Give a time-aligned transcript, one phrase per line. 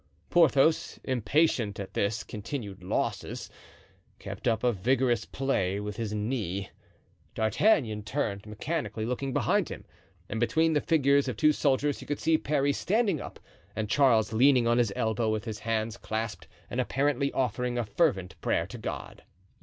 [0.31, 3.51] Porthos, impatient at his continued losses,
[4.17, 6.71] kept up a vigorous play with his knee.
[7.35, 9.85] D'Artagnan turned, mechanically looking behind him,
[10.27, 13.39] and between the figures of two soldiers he could see Parry standing up
[13.75, 18.41] and Charles leaning on his elbow with his hands clasped and apparently offering a fervent
[18.41, 19.21] prayer to God.